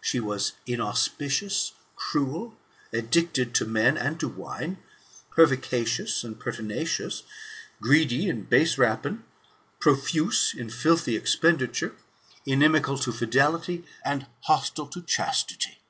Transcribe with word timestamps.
She 0.00 0.18
was 0.18 0.54
inauspicious, 0.66 1.72
cruel, 1.94 2.56
addicted 2.90 3.54
to 3.56 3.66
men 3.66 3.98
and 3.98 4.22
wine, 4.22 4.78
pervicacious 5.30 6.24
and 6.24 6.40
pertinacious,' 6.40 7.22
greedy 7.82 8.30
in 8.30 8.44
base 8.44 8.78
rapine, 8.78 9.24
profuse 9.80 10.54
in 10.56 10.70
filthy 10.70 11.16
expenditure, 11.16 11.96
inimical 12.46 12.96
to 13.00 13.12
fidelity, 13.12 13.84
and 14.02 14.24
hostile 14.46 14.86
to 14.86 15.02
chastity. 15.02 15.82